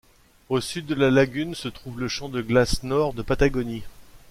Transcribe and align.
Au 0.49 0.59
sud 0.61 0.87
de 0.87 0.95
la 0.95 1.11
lagune 1.11 1.53
se 1.53 1.67
trouve 1.67 1.99
le 1.99 2.07
champ 2.07 2.27
de 2.27 2.41
glace 2.41 2.81
Nord 2.81 3.13
de 3.13 3.21
Patagonie. 3.21 3.83